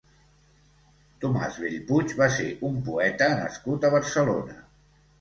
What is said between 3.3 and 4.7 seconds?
nascut a Barcelona.